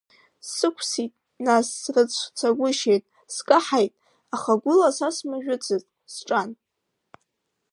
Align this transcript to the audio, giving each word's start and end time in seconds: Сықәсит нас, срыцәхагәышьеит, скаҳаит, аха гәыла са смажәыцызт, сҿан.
Сықәсит 0.53 1.13
нас, 1.45 1.67
срыцәхагәышьеит, 1.81 3.03
скаҳаит, 3.35 3.93
аха 4.35 4.53
гәыла 4.61 4.89
са 4.97 5.07
смажәыцызт, 5.17 5.87
сҿан. 6.13 6.49